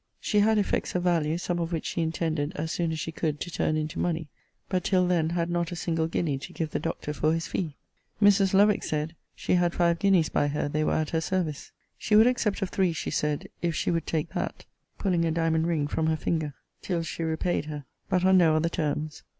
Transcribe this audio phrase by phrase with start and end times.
[0.19, 3.39] She had effects of value, some of which she intended, as soon as she could,
[3.41, 4.29] to turn into money,
[4.67, 7.75] but, till then, had not a single guinea to give the doctor for his fee.
[8.19, 8.55] Mrs.
[8.55, 11.71] Lovick said, she had five guineas by her; they were at her service.
[11.99, 14.65] She would accept of three, she said, if she would take that
[14.97, 18.69] (pulling a diamond ring from her finger) till she repaid her; but on no other
[18.69, 19.21] terms.